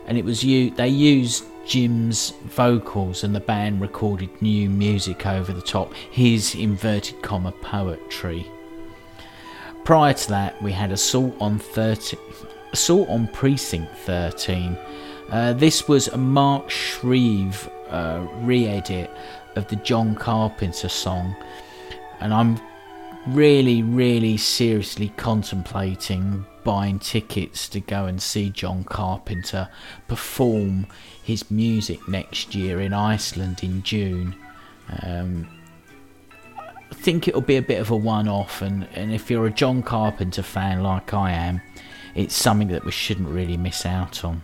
and 0.06 0.16
it 0.16 0.24
was 0.24 0.42
u- 0.42 0.70
they 0.70 0.88
used 0.88 1.44
Jim's 1.66 2.30
vocals, 2.44 3.22
and 3.22 3.34
the 3.34 3.40
band 3.40 3.82
recorded 3.82 4.30
new 4.40 4.70
music 4.70 5.26
over 5.26 5.52
the 5.52 5.60
top, 5.60 5.92
his 5.92 6.54
inverted 6.54 7.20
comma 7.20 7.52
poetry. 7.52 8.46
Prior 9.84 10.14
to 10.14 10.28
that, 10.30 10.60
we 10.62 10.72
had 10.72 10.90
Assault 10.90 11.36
on 11.38 11.58
30, 11.58 12.16
Assault 12.72 13.06
on 13.10 13.28
Precinct 13.28 13.94
13. 14.06 14.74
Uh, 15.28 15.52
this 15.52 15.86
was 15.86 16.08
a 16.08 16.16
Mark 16.16 16.70
Shreeve 16.70 17.70
uh, 17.90 18.26
re-edit 18.38 19.10
of 19.54 19.68
the 19.68 19.76
John 19.76 20.14
Carpenter 20.14 20.88
song, 20.88 21.36
and 22.20 22.32
I'm 22.32 22.58
really, 23.28 23.82
really 23.82 24.36
seriously 24.36 25.12
contemplating 25.16 26.46
buying 26.64 26.98
tickets 26.98 27.68
to 27.68 27.80
go 27.80 28.04
and 28.04 28.20
see 28.20 28.50
John 28.50 28.84
Carpenter 28.84 29.68
perform 30.06 30.86
his 31.22 31.50
music 31.50 32.06
next 32.08 32.54
year 32.54 32.80
in 32.80 32.92
Iceland 32.92 33.62
in 33.62 33.82
June. 33.82 34.34
Um, 35.02 35.48
I 36.58 36.94
think 36.94 37.28
it'll 37.28 37.40
be 37.40 37.56
a 37.56 37.62
bit 37.62 37.80
of 37.80 37.90
a 37.90 37.96
one 37.96 38.28
off, 38.28 38.62
and, 38.62 38.88
and 38.94 39.12
if 39.12 39.30
you're 39.30 39.46
a 39.46 39.50
John 39.50 39.82
Carpenter 39.82 40.42
fan 40.42 40.82
like 40.82 41.12
I 41.12 41.32
am, 41.32 41.60
it's 42.14 42.34
something 42.34 42.68
that 42.68 42.84
we 42.84 42.90
shouldn't 42.90 43.28
really 43.28 43.56
miss 43.56 43.84
out 43.86 44.24
on. 44.24 44.42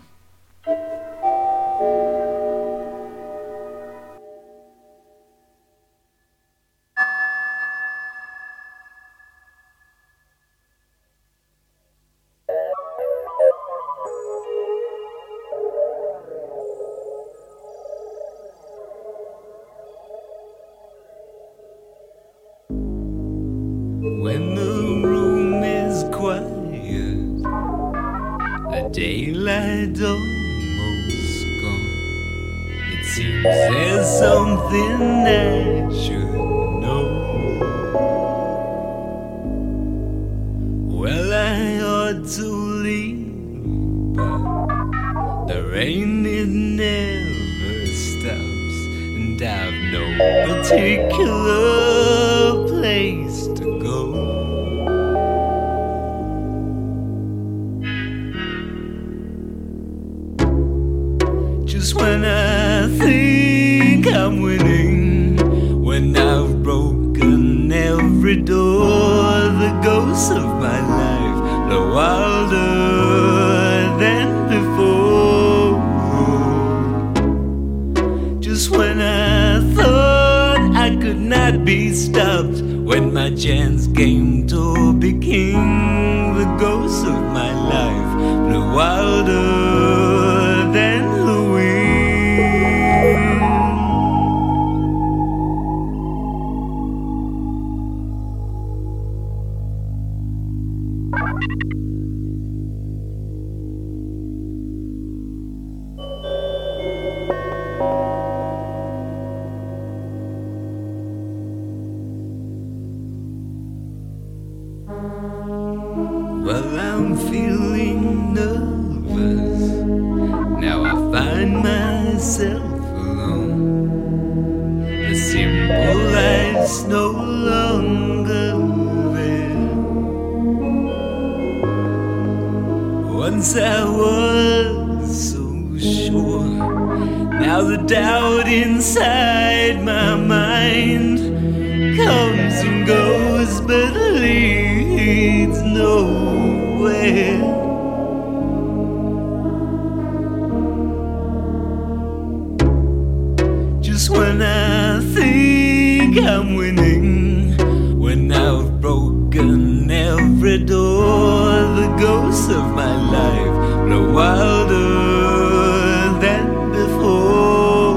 I'm 156.45 156.57
winning 156.57 157.57
when 157.99 158.30
I've 158.30 158.78
broken 158.78 159.90
every 159.90 160.59
door. 160.59 161.53
The 161.80 161.88
ghosts 161.99 162.51
of 162.51 162.66
my 162.74 162.95
life 163.16 163.86
blow 163.86 164.12
wilder 164.12 166.18
than 166.20 166.70
before. 166.70 167.97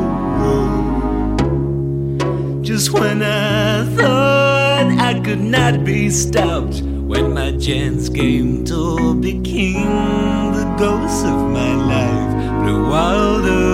Just 2.63 2.93
when 2.93 3.21
I 3.21 3.83
thought 3.97 4.97
I 4.97 5.19
could 5.19 5.41
not 5.41 5.83
be 5.83 6.09
stopped, 6.09 6.81
when 6.81 7.33
my 7.33 7.51
chance 7.57 8.07
came 8.07 8.63
to 8.63 9.13
be 9.15 9.41
king, 9.41 9.83
the 10.53 10.73
ghosts 10.79 11.25
of 11.25 11.51
my 11.51 11.75
life 11.75 12.63
blew 12.63 12.89
wilder. 12.89 13.66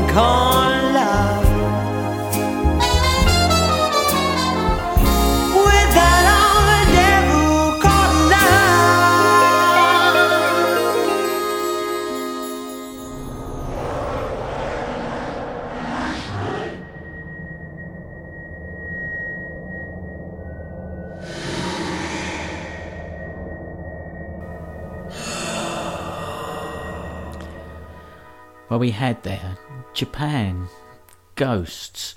Called 0.00 0.94
love. 0.94 1.36
Well, 28.68 28.80
we 28.80 28.90
had 28.90 29.22
there 29.22 29.56
Japan, 29.96 30.68
Ghosts. 31.36 32.14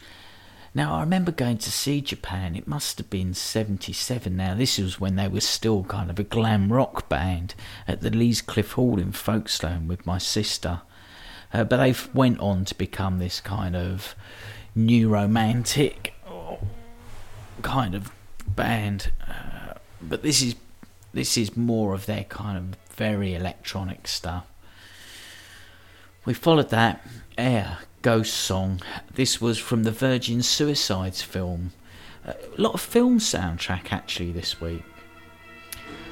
Now, 0.75 0.95
I 0.95 0.99
remember 0.99 1.31
going 1.31 1.59
to 1.59 1.71
see 1.71 2.01
Japan, 2.01 2.57
it 2.57 2.67
must 2.67 2.97
have 2.97 3.09
been 3.09 3.33
77 3.33 4.35
now. 4.35 4.53
This 4.53 4.77
was 4.77 4.99
when 4.99 5.15
they 5.15 5.29
were 5.29 5.39
still 5.39 5.85
kind 5.85 6.09
of 6.09 6.19
a 6.19 6.23
glam 6.23 6.73
rock 6.73 7.07
band 7.07 7.55
at 7.87 8.01
the 8.01 8.09
Leas 8.09 8.41
Cliff 8.41 8.73
Hall 8.73 8.99
in 8.99 9.13
Folkestone 9.13 9.87
with 9.87 10.05
my 10.05 10.17
sister. 10.17 10.81
Uh, 11.53 11.63
but 11.63 11.77
they 11.77 11.95
went 12.13 12.41
on 12.41 12.65
to 12.65 12.75
become 12.75 13.19
this 13.19 13.39
kind 13.39 13.77
of 13.77 14.13
new 14.75 15.07
romantic 15.07 16.13
kind 17.61 17.95
of 17.95 18.11
band. 18.45 19.13
Uh, 19.25 19.75
but 20.01 20.21
this 20.21 20.41
is 20.41 20.55
this 21.13 21.37
is 21.37 21.55
more 21.55 21.93
of 21.93 22.07
their 22.07 22.25
kind 22.25 22.57
of 22.57 22.77
very 22.93 23.33
electronic 23.33 24.05
stuff. 24.05 24.45
We 26.25 26.33
followed 26.33 26.69
that 26.71 27.01
Air 27.39 27.77
Ghost 28.01 28.33
song. 28.33 28.81
This 29.13 29.39
was 29.39 29.57
from 29.57 29.83
the 29.83 29.91
Virgin 29.91 30.43
Suicides 30.43 31.21
film. 31.21 31.71
A 32.25 32.35
lot 32.57 32.73
of 32.73 32.81
film 32.81 33.19
soundtrack 33.19 33.91
actually 33.93 34.31
this 34.31 34.59
week. 34.59 34.83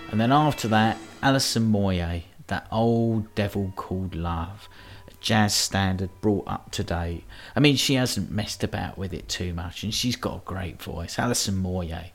And 0.09 0.21
then 0.21 0.31
after 0.31 0.67
that, 0.69 0.97
Alison 1.21 1.69
Moyet, 1.69 2.23
that 2.47 2.67
old 2.71 3.33
devil 3.35 3.73
called 3.75 4.15
love. 4.15 4.69
A 5.07 5.11
jazz 5.19 5.53
standard 5.53 6.09
brought 6.21 6.47
up 6.47 6.71
to 6.71 6.83
date. 6.83 7.25
I 7.55 7.59
mean, 7.59 7.75
she 7.75 7.95
hasn't 7.95 8.31
messed 8.31 8.63
about 8.63 8.97
with 8.97 9.13
it 9.13 9.27
too 9.27 9.53
much, 9.53 9.83
and 9.83 9.93
she's 9.93 10.15
got 10.15 10.37
a 10.37 10.45
great 10.45 10.81
voice. 10.81 11.19
Alison 11.19 11.61
Moyet 11.61 12.11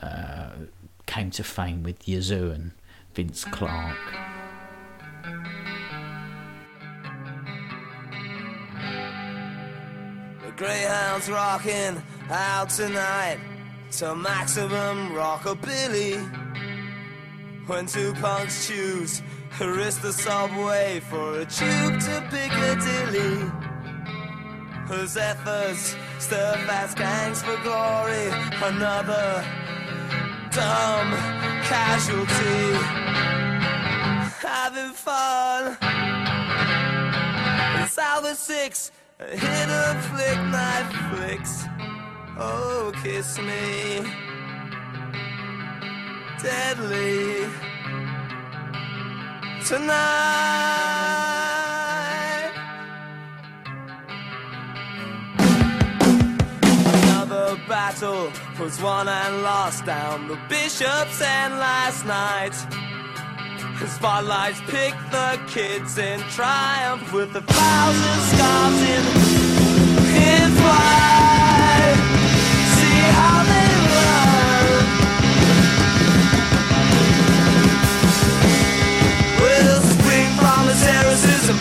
uh, 0.00 0.50
came 1.04 1.30
to 1.32 1.44
fame 1.44 1.82
with 1.82 2.08
Yazoo 2.08 2.50
and 2.50 2.72
Vince 3.14 3.44
Clarke. 3.44 4.33
Greyhound's 10.56 11.28
rocking 11.28 12.00
out 12.30 12.70
tonight 12.70 13.40
to 13.90 14.14
maximum 14.14 15.10
rockabilly. 15.10 16.14
When 17.66 17.86
two 17.86 18.12
punks 18.14 18.68
choose 18.68 19.20
risk 19.66 20.02
the 20.02 20.12
subway 20.12 21.00
for 21.10 21.40
a 21.40 21.44
tube 21.44 22.00
to 22.00 22.24
Piccadilly. 22.30 23.50
Whose 24.86 25.16
efforts 25.16 25.96
stir 26.20 26.54
fast 26.66 26.98
gangs 26.98 27.42
for 27.42 27.56
glory. 27.62 28.28
Another 28.62 29.44
dumb 30.52 31.10
casualty. 31.66 32.74
Having 34.38 34.92
fun. 34.92 35.76
It's 37.82 37.98
6, 38.38 38.90
a 38.90 39.03
hit 39.20 39.70
of 39.70 40.04
flick 40.06 40.38
night 40.50 40.90
flicks. 41.10 41.64
Oh, 42.36 42.92
kiss 43.02 43.38
me. 43.38 44.00
Deadly. 46.42 47.46
Tonight. 49.64 50.14
Another 56.92 57.56
battle 57.68 58.32
was 58.58 58.80
won 58.82 59.08
and 59.08 59.42
lost 59.42 59.84
down 59.86 60.28
the 60.28 60.38
bishop's 60.48 61.20
end 61.20 61.58
last 61.58 62.04
night. 62.04 62.83
The 63.84 63.90
spotlights 63.90 64.60
pick 64.62 64.94
the 65.10 65.38
kids 65.46 65.98
in 65.98 66.18
triumph 66.30 67.12
with 67.12 67.36
a 67.36 67.42
thousand 67.42 68.20
scars 68.32 68.80
in, 68.80 69.04
in 70.16 70.50
flight. 70.56 71.98
See 72.76 73.02
how 73.12 73.44
they 73.44 73.68
run. 73.92 74.86
With 79.42 79.84
spring 79.92 80.30
from 80.40 80.60
the 80.64 80.76
terraces 80.82 81.50
and 81.50 81.60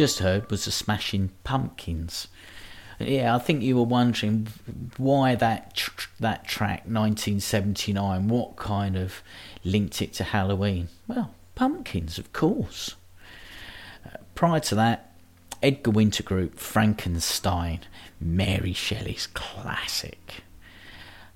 just 0.00 0.20
heard 0.20 0.50
was 0.50 0.64
the 0.64 0.70
Smashing 0.70 1.28
Pumpkins. 1.44 2.28
Yeah, 2.98 3.34
I 3.34 3.38
think 3.38 3.62
you 3.62 3.76
were 3.76 3.82
wondering 3.82 4.48
why 4.96 5.34
that 5.34 5.74
tr- 5.74 6.08
that 6.18 6.46
track 6.46 6.86
1979. 6.86 8.28
What 8.28 8.56
kind 8.56 8.96
of 8.96 9.22
linked 9.62 10.00
it 10.00 10.14
to 10.14 10.24
Halloween? 10.24 10.88
Well, 11.06 11.34
pumpkins, 11.54 12.18
of 12.18 12.32
course. 12.32 12.94
Uh, 14.06 14.16
prior 14.34 14.60
to 14.60 14.74
that, 14.74 15.12
Edgar 15.62 15.90
Winter 15.90 16.22
Group, 16.22 16.58
Frankenstein, 16.58 17.80
Mary 18.18 18.72
Shelley's 18.72 19.26
classic. 19.26 20.44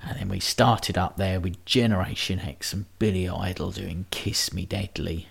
And 0.03 0.19
then 0.19 0.28
we 0.31 0.41
started 0.41 0.97
up 0.97 1.19
there 1.19 1.39
with 1.39 1.62
Generation 1.66 2.41
X 2.41 2.73
and 2.73 2.86
Billy 2.99 3.28
Idol 3.28 3.73
doing 3.73 4.07
Kiss 4.11 4.55
Me 4.55 4.65
Deadly. 4.65 5.28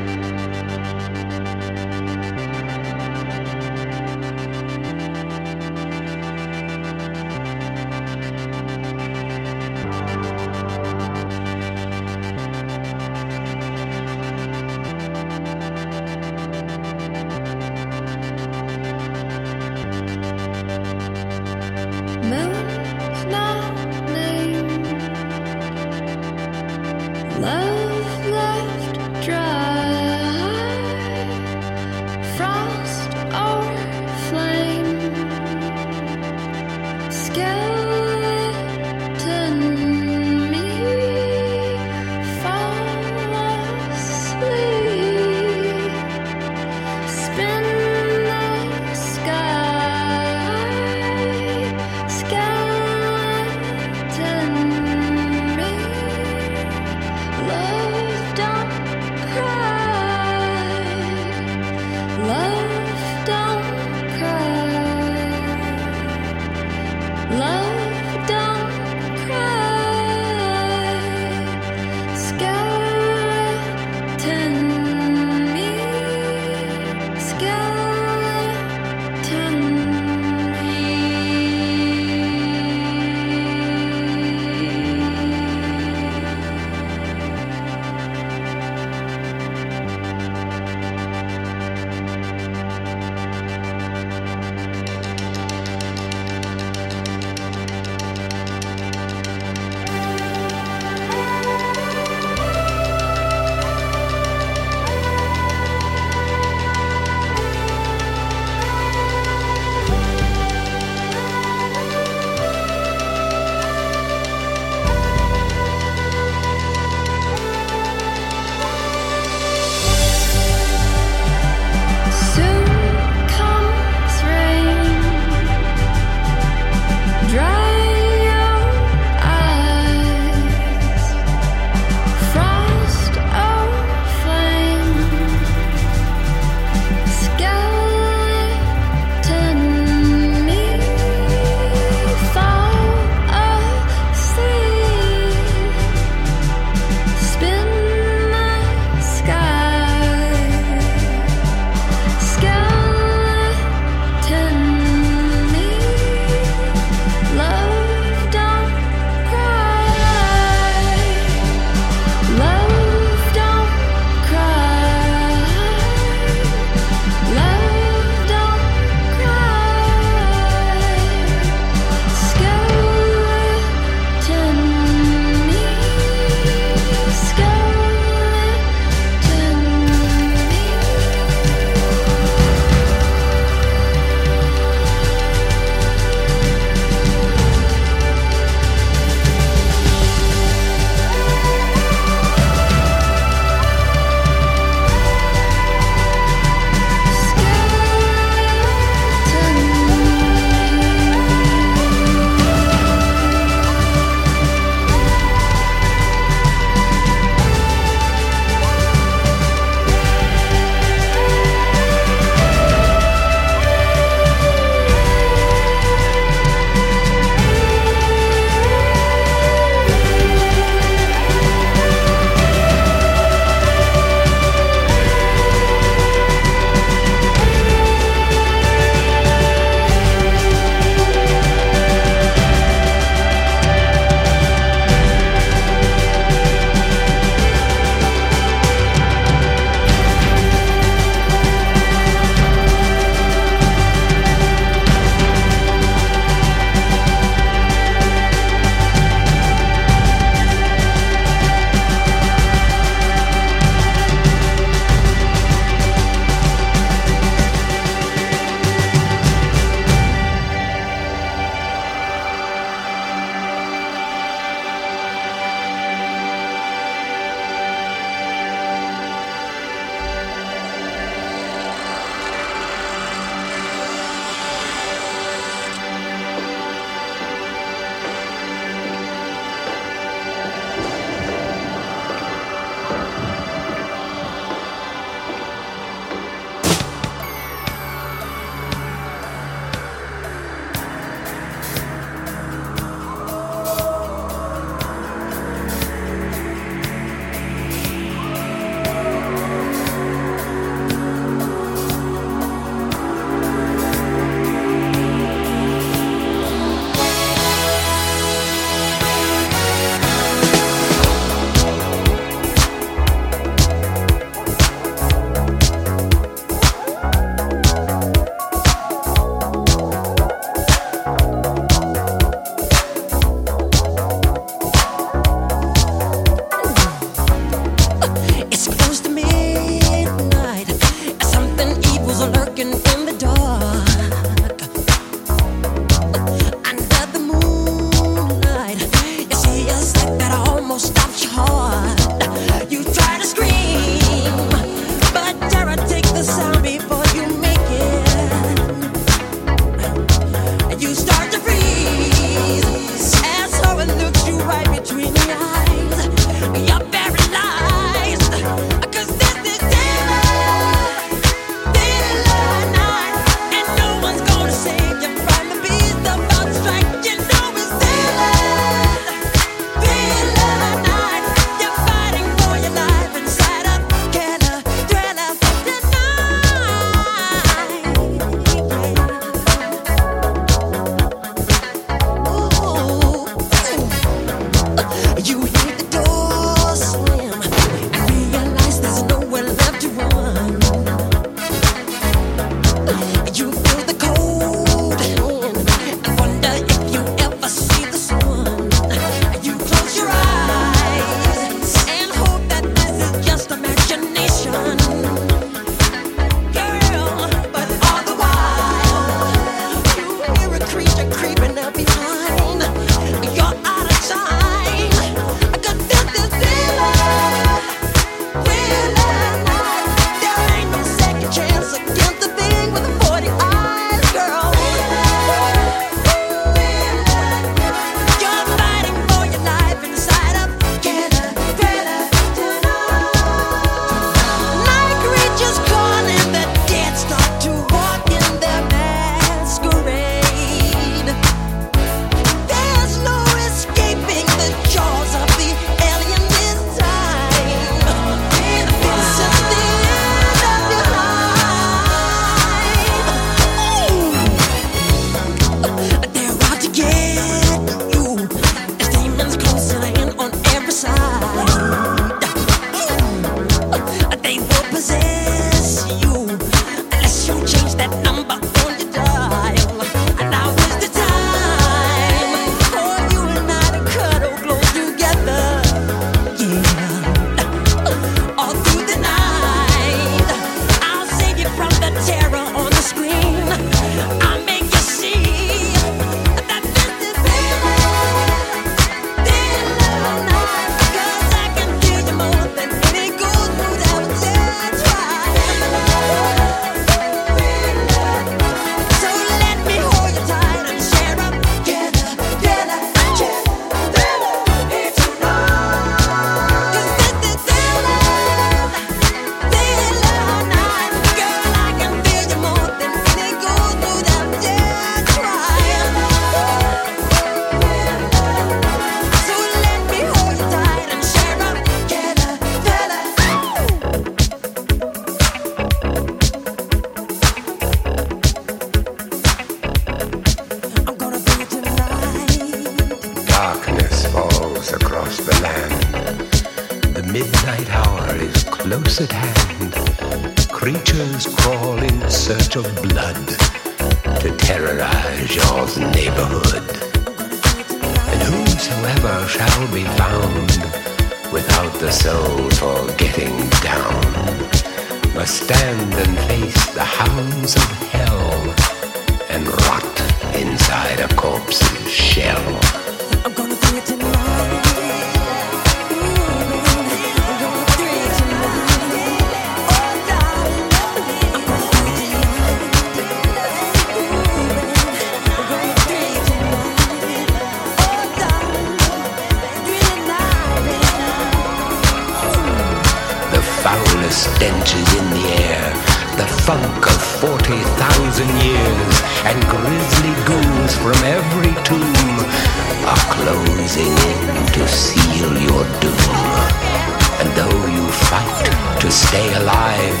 Stay 599.14 599.30
alive, 599.34 600.00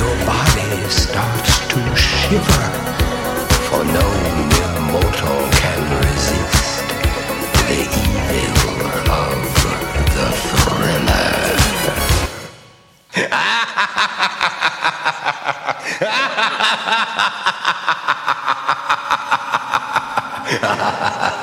your 0.00 0.14
body 0.24 0.72
starts 0.88 1.52
to 1.68 1.78
shiver, 1.94 2.66
for 3.68 3.82
no 3.84 4.06
mere 4.50 4.80
mortal 4.92 5.40
can 5.60 5.80
resist 6.00 6.86
the 7.68 7.80
evil 8.32 8.80
of 9.12 9.40
the 10.16 10.28
thriller. 10.48 11.32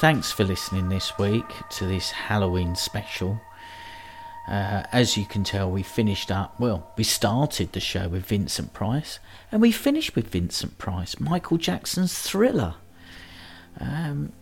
thanks 0.00 0.30
for 0.30 0.44
listening 0.44 0.88
this 0.88 1.18
week 1.18 1.44
to 1.68 1.84
this 1.84 2.12
Halloween 2.12 2.76
special. 2.76 3.40
Uh, 4.46 4.84
as 4.92 5.16
you 5.16 5.26
can 5.26 5.42
tell, 5.42 5.68
we 5.68 5.82
finished 5.82 6.30
up, 6.30 6.58
well, 6.60 6.92
we 6.96 7.02
started 7.02 7.72
the 7.72 7.80
show 7.80 8.06
with 8.06 8.24
Vincent 8.24 8.72
Price, 8.72 9.18
and 9.50 9.60
we 9.60 9.72
finished 9.72 10.14
with 10.14 10.28
Vincent 10.28 10.78
Price, 10.78 11.18
Michael 11.18 11.56
Jackson's 11.56 12.16
Thriller. 12.16 12.76
Um, 13.80 14.32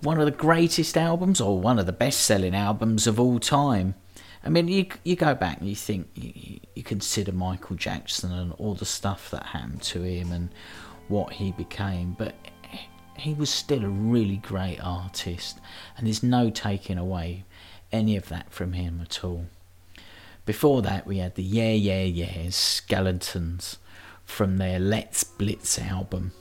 one 0.00 0.20
of 0.20 0.24
the 0.24 0.30
greatest 0.30 0.96
albums, 0.96 1.38
or 1.38 1.60
one 1.60 1.78
of 1.78 1.84
the 1.84 1.92
best 1.92 2.22
selling 2.22 2.54
albums 2.54 3.06
of 3.06 3.20
all 3.20 3.38
time. 3.38 3.94
I 4.42 4.48
mean, 4.48 4.68
you 4.68 4.86
you 5.04 5.16
go 5.16 5.34
back 5.34 5.58
and 5.58 5.68
you 5.68 5.76
think, 5.76 6.08
you, 6.14 6.60
you 6.74 6.82
consider 6.82 7.32
Michael 7.32 7.76
Jackson 7.76 8.32
and 8.32 8.52
all 8.54 8.74
the 8.74 8.86
stuff 8.86 9.30
that 9.32 9.44
happened 9.46 9.82
to 9.82 10.02
him 10.02 10.32
and 10.32 10.48
what 11.08 11.34
he 11.34 11.52
became, 11.52 12.16
but 12.18 12.34
he 13.20 13.34
was 13.34 13.50
still 13.50 13.84
a 13.84 13.88
really 13.88 14.36
great 14.36 14.78
artist, 14.82 15.58
and 15.96 16.06
there's 16.06 16.22
no 16.22 16.50
taking 16.50 16.98
away 16.98 17.44
any 17.92 18.16
of 18.16 18.28
that 18.28 18.52
from 18.52 18.74
him 18.74 19.00
at 19.02 19.24
all. 19.24 19.46
Before 20.44 20.82
that, 20.82 21.06
we 21.06 21.18
had 21.18 21.34
the 21.34 21.42
Yeah 21.42 21.72
Yeah 21.72 22.04
Yeahs, 22.04 22.56
Skeletons, 22.56 23.78
from 24.24 24.58
their 24.58 24.78
It's 24.80 25.24
Blitz 25.24 25.78
album. 25.78 26.32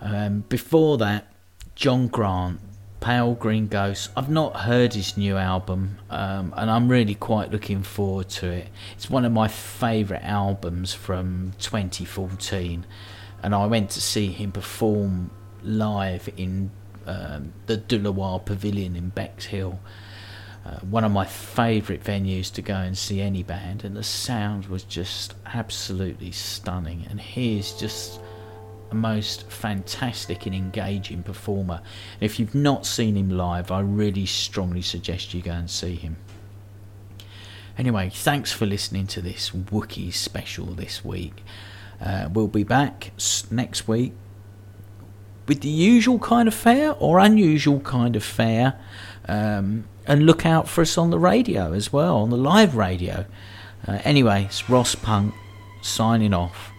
Um, 0.00 0.44
before 0.48 0.98
that, 0.98 1.32
John 1.74 2.08
Grant, 2.08 2.60
Pale 3.00 3.34
Green 3.36 3.66
Ghost. 3.66 4.10
I've 4.16 4.28
not 4.28 4.56
heard 4.56 4.92
his 4.92 5.16
new 5.16 5.36
album, 5.36 5.98
um, 6.10 6.52
and 6.56 6.70
I'm 6.70 6.88
really 6.88 7.14
quite 7.14 7.50
looking 7.50 7.82
forward 7.82 8.28
to 8.30 8.48
it. 8.48 8.68
It's 8.94 9.08
one 9.08 9.24
of 9.24 9.32
my 9.32 9.48
favourite 9.48 10.22
albums 10.22 10.92
from 10.92 11.52
2014, 11.60 12.84
and 13.42 13.54
I 13.54 13.66
went 13.66 13.90
to 13.90 14.00
see 14.00 14.28
him 14.28 14.52
perform 14.52 15.30
live 15.62 16.28
in 16.36 16.70
um, 17.06 17.52
the 17.66 17.76
De 17.76 17.98
La 17.98 18.10
Warr 18.10 18.40
Pavilion 18.40 18.96
in 18.96 19.10
Bexhill. 19.10 19.80
Uh, 20.64 20.78
one 20.80 21.04
of 21.04 21.12
my 21.12 21.24
favourite 21.24 22.04
venues 22.04 22.52
to 22.52 22.62
go 22.62 22.74
and 22.74 22.96
see 22.96 23.20
any 23.20 23.42
band, 23.42 23.82
and 23.84 23.96
the 23.96 24.02
sound 24.02 24.66
was 24.66 24.82
just 24.84 25.34
absolutely 25.46 26.30
stunning. 26.30 27.06
And 27.08 27.20
he 27.20 27.58
is 27.58 27.72
just 27.72 28.20
a 28.90 28.94
most 28.94 29.48
fantastic 29.50 30.46
and 30.46 30.54
engaging 30.54 31.22
performer. 31.22 31.80
If 32.20 32.38
you've 32.38 32.54
not 32.54 32.84
seen 32.84 33.16
him 33.16 33.30
live, 33.30 33.70
I 33.70 33.80
really 33.80 34.26
strongly 34.26 34.82
suggest 34.82 35.32
you 35.32 35.40
go 35.40 35.52
and 35.52 35.70
see 35.70 35.94
him. 35.94 36.16
Anyway, 37.78 38.10
thanks 38.12 38.52
for 38.52 38.66
listening 38.66 39.06
to 39.06 39.22
this 39.22 39.50
Wookiee 39.50 40.12
special 40.12 40.66
this 40.66 41.02
week. 41.02 41.42
Uh, 42.00 42.28
we'll 42.32 42.48
be 42.48 42.64
back 42.64 43.12
next 43.50 43.86
week 43.86 44.12
with 45.46 45.60
the 45.60 45.68
usual 45.68 46.18
kind 46.18 46.48
of 46.48 46.54
fare 46.54 46.94
or 46.98 47.18
unusual 47.18 47.80
kind 47.80 48.16
of 48.16 48.24
fare. 48.24 48.80
Um, 49.28 49.84
and 50.06 50.26
look 50.26 50.44
out 50.44 50.68
for 50.68 50.80
us 50.80 50.98
on 50.98 51.10
the 51.10 51.18
radio 51.18 51.72
as 51.72 51.92
well, 51.92 52.16
on 52.18 52.30
the 52.30 52.36
live 52.36 52.74
radio. 52.74 53.26
Uh, 53.86 53.98
anyway, 54.04 54.44
it's 54.44 54.68
Ross 54.68 54.94
Punk 54.94 55.34
signing 55.82 56.34
off. 56.34 56.72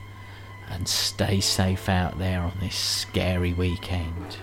And 0.70 0.88
stay 0.88 1.42
safe 1.42 1.90
out 1.90 2.18
there 2.18 2.42
on 2.42 2.54
this 2.62 2.76
scary 2.76 3.54
weekend. 3.54 4.38